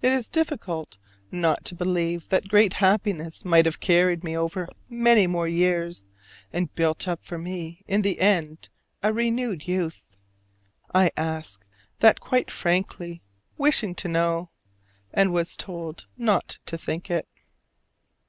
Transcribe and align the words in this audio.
It 0.00 0.12
is 0.12 0.30
difficult 0.30 0.96
not 1.32 1.64
to 1.64 1.74
believe 1.74 2.28
that 2.28 2.46
great 2.46 2.74
happiness 2.74 3.44
might 3.44 3.64
have 3.66 3.80
carried 3.80 4.22
me 4.22 4.36
over 4.36 4.68
many 4.88 5.26
more 5.26 5.48
years 5.48 6.04
and 6.52 6.72
built 6.76 7.08
up 7.08 7.24
for 7.24 7.36
me 7.36 7.82
in 7.88 8.02
the 8.02 8.20
end 8.20 8.68
a 9.02 9.12
renewed 9.12 9.66
youth: 9.66 10.04
I 10.94 11.10
asked 11.16 11.64
that 11.98 12.20
quite 12.20 12.48
frankly, 12.48 13.22
wishing 13.58 13.96
to 13.96 14.06
know, 14.06 14.50
and 15.12 15.32
was 15.32 15.56
told 15.56 16.06
not 16.16 16.58
to 16.66 16.78
think 16.78 17.10
it. 17.10 17.26